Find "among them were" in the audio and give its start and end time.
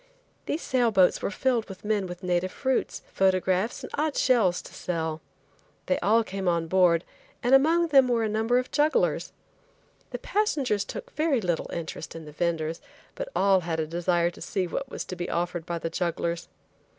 7.53-8.23